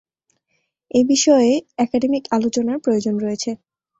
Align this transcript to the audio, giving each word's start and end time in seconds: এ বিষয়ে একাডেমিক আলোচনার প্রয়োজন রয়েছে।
এ 0.91 1.01
বিষয়ে 1.09 1.51
একাডেমিক 1.77 2.23
আলোচনার 2.31 2.77
প্রয়োজন 2.83 3.15
রয়েছে। 3.17 3.51